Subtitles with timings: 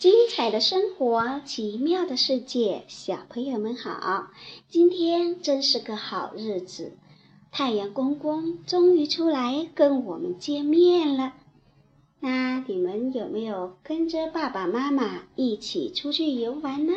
[0.00, 4.30] 精彩的生活，奇妙的世界，小朋友们好！
[4.66, 6.96] 今天真是个好日子，
[7.52, 11.34] 太阳公公终于出来跟我们见面了。
[12.18, 16.94] 那你们有没有跟着爸爸妈妈一起出去游玩呢？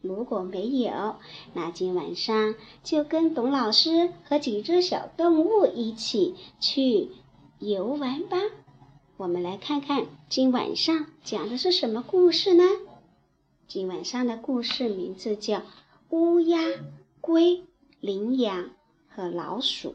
[0.00, 1.16] 如果没有，
[1.52, 7.10] 那今晚上就跟董老师和几只小动物一起去
[7.58, 8.38] 游玩吧。
[9.16, 12.64] 我们来看看今晚上讲的是什么故事呢？
[13.68, 15.58] 今晚上的故事名字叫
[16.08, 16.58] 《乌鸦、
[17.20, 17.62] 龟、
[18.00, 18.70] 羚羊
[19.08, 19.94] 和老鼠》。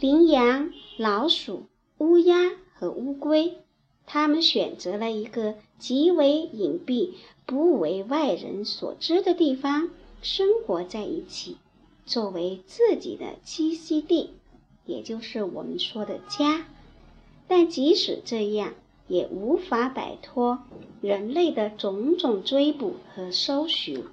[0.00, 3.58] 羚羊、老鼠、乌鸦和乌龟，
[4.04, 7.12] 他们选择了一个极为隐蔽、
[7.46, 9.90] 不为外人所知的地方
[10.22, 11.56] 生活在一起，
[12.04, 14.30] 作为自己的栖息地，
[14.86, 16.66] 也就是我们说的家。
[17.50, 18.74] 但即使这样，
[19.08, 20.62] 也无法摆脱
[21.00, 24.06] 人类的种种追捕和搜寻。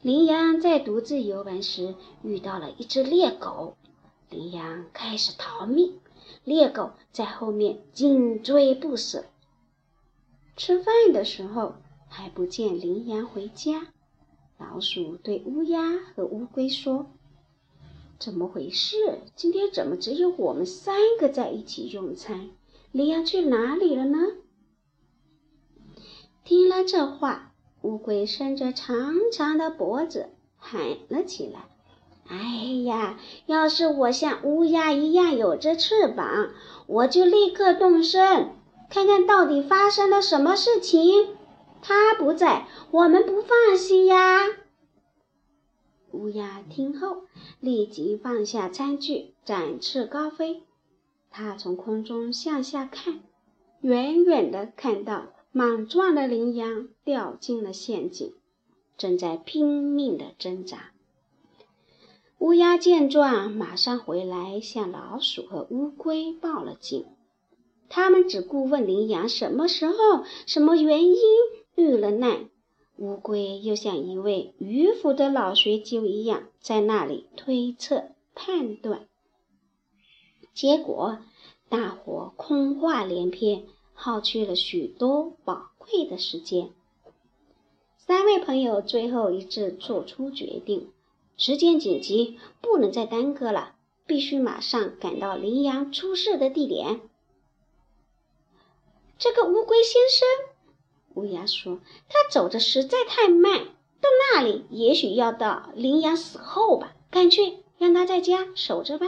[0.00, 3.76] 羚羊在独自游玩时遇到了一只猎狗，
[4.30, 5.98] 羚羊开始逃命，
[6.44, 9.26] 猎狗在后面紧追不舍。
[10.56, 11.74] 吃饭的时候
[12.08, 13.88] 还不见羚羊回家，
[14.56, 17.10] 老鼠对乌鸦和乌龟说。
[18.18, 18.96] 怎么回事？
[19.34, 22.48] 今天怎么只有我们三个在一起用餐？
[22.90, 24.18] 羚羊去哪里了呢？
[26.44, 31.66] 听了这话，乌龟伸着长长的脖子喊了起来
[32.26, 32.36] ：“哎
[32.84, 36.50] 呀，要是我像乌鸦一样有着翅膀，
[36.86, 38.54] 我就立刻动身，
[38.88, 41.36] 看看到底发生了什么事情。
[41.82, 44.46] 他不在，我们不放心呀。”
[46.16, 47.24] 乌鸦听后，
[47.60, 50.62] 立即放下餐具，展翅高飞。
[51.30, 53.20] 它从空中向下看，
[53.82, 58.32] 远远地看到莽撞的羚羊掉进了陷阱，
[58.96, 60.92] 正在拼命地挣扎。
[62.38, 67.04] 乌鸦见状，马上回来向老鼠和乌龟报了警。
[67.88, 69.94] 他们只顾问羚羊什么时候、
[70.46, 71.16] 什么原因
[71.76, 72.48] 遇了难。
[72.98, 79.06] 乌龟又像一位迂腐的老学究一样，在那里推测判断，
[80.54, 81.18] 结果
[81.68, 86.70] 大伙空话连篇，耗去了许多宝贵的时间。
[87.98, 90.90] 三位朋友最后一致做出决定：
[91.36, 93.74] 时间紧急，不能再耽搁了，
[94.06, 97.02] 必须马上赶到羚羊出事的地点。
[99.18, 100.55] 这个乌龟先生。
[101.16, 103.64] 乌鸦说：“他走的实在太慢，
[104.00, 106.94] 到那里也许要到羚羊死后吧。
[107.10, 109.06] 干脆让他在家守着吧。”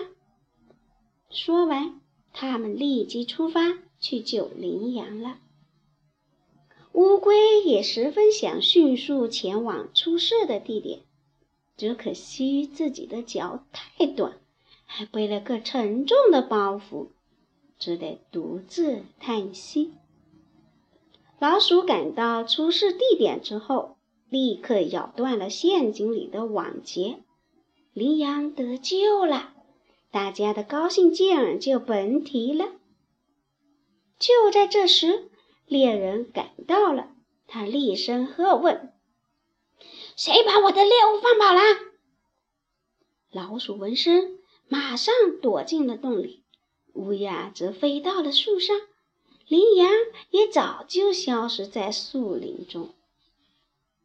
[1.31, 2.01] 说完，
[2.33, 5.39] 他们立即出发去救羚羊了。
[6.93, 11.01] 乌龟也十分想迅速前往出事的地点，
[11.77, 14.39] 只可惜自己的脚太短，
[14.87, 17.09] 还背了个沉重的包袱，
[17.79, 19.93] 只得独自叹息。
[21.41, 23.97] 老鼠赶到出事地点之后，
[24.29, 27.23] 立刻咬断了陷阱里的网结，
[27.93, 29.55] 羚羊得救了，
[30.11, 32.73] 大家的高兴劲儿就甭提了。
[34.19, 35.31] 就在这时，
[35.67, 37.11] 猎人赶到了，
[37.47, 38.93] 他厉声喝问
[40.17, 41.61] ：“谁把我的猎物放跑了？”
[43.31, 46.43] 老鼠闻声，马上躲进了洞里，
[46.95, 48.77] 乌鸦则飞到了树上。
[49.49, 49.91] 羚羊
[50.31, 52.91] 也早就消失在树林中。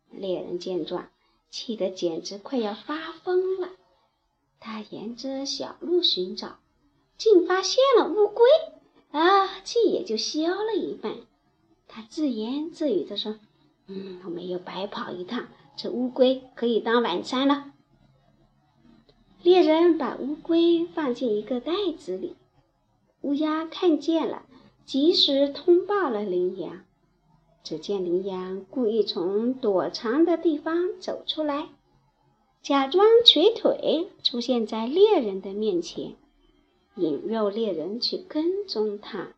[0.10, 1.10] 猎人见状，
[1.50, 3.70] 气得简直快要发疯了。
[4.60, 6.60] 他沿着小路寻找，
[7.18, 8.46] 竟发现了乌龟，
[9.12, 11.18] 啊，气也就消了一半。
[11.90, 13.38] 他自言自语地说
[13.88, 17.74] ：“嗯，我没有白跑一趟，这乌龟可以当晚餐了。”
[19.44, 22.38] 猎人把乌龟放进一个袋子里，
[23.22, 24.46] 乌鸦看见了。
[24.86, 26.84] 及时通报了羚羊。
[27.64, 31.70] 只见羚羊故意从躲藏的地方走出来，
[32.62, 36.16] 假装瘸腿出现在猎人的面前，
[36.96, 39.30] 引诱猎人去跟踪他。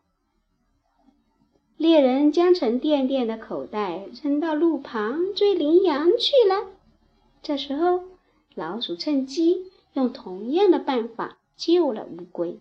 [1.76, 6.66] 猎人将沉甸甸的口袋扔到路旁，追羚羊去了。
[7.42, 8.00] 这时候，
[8.56, 12.58] 老鼠趁机用同样的办法救了乌龟。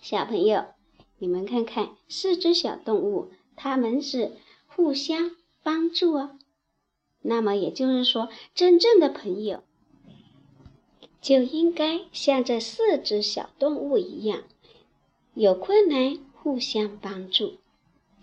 [0.00, 0.64] 小朋友。
[1.22, 4.32] 你们看看，四只小动物，它们是
[4.66, 5.30] 互相
[5.62, 6.36] 帮助哦。
[7.20, 9.62] 那么也就是说，真正的朋友
[11.20, 14.42] 就应该像这四只小动物一样，
[15.34, 17.58] 有困难互相帮助。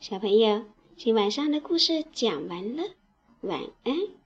[0.01, 0.65] 小朋友，
[0.97, 2.83] 今晚上的故事讲完了，
[3.39, 4.18] 晚安。